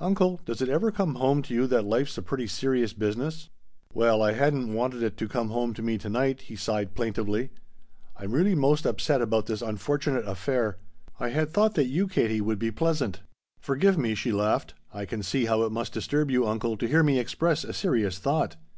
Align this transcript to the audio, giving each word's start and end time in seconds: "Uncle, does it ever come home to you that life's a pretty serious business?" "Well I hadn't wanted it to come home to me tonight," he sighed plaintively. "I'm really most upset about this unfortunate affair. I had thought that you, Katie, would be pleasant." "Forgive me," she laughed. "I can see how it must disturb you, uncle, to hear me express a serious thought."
"Uncle, 0.00 0.40
does 0.46 0.62
it 0.62 0.70
ever 0.70 0.90
come 0.90 1.16
home 1.16 1.42
to 1.42 1.52
you 1.52 1.66
that 1.66 1.84
life's 1.84 2.16
a 2.16 2.22
pretty 2.22 2.46
serious 2.46 2.94
business?" 2.94 3.50
"Well 3.92 4.22
I 4.22 4.32
hadn't 4.32 4.72
wanted 4.72 5.02
it 5.02 5.18
to 5.18 5.28
come 5.28 5.50
home 5.50 5.74
to 5.74 5.82
me 5.82 5.98
tonight," 5.98 6.40
he 6.40 6.56
sighed 6.56 6.94
plaintively. 6.94 7.50
"I'm 8.16 8.32
really 8.32 8.54
most 8.54 8.86
upset 8.86 9.20
about 9.20 9.44
this 9.44 9.60
unfortunate 9.60 10.26
affair. 10.26 10.78
I 11.20 11.28
had 11.28 11.50
thought 11.52 11.74
that 11.74 11.88
you, 11.88 12.08
Katie, 12.08 12.40
would 12.40 12.58
be 12.58 12.70
pleasant." 12.70 13.20
"Forgive 13.60 13.98
me," 13.98 14.14
she 14.14 14.32
laughed. 14.32 14.72
"I 14.94 15.04
can 15.04 15.22
see 15.22 15.44
how 15.44 15.62
it 15.64 15.72
must 15.72 15.92
disturb 15.92 16.30
you, 16.30 16.46
uncle, 16.48 16.78
to 16.78 16.88
hear 16.88 17.02
me 17.02 17.18
express 17.18 17.62
a 17.62 17.74
serious 17.74 18.16
thought." 18.18 18.56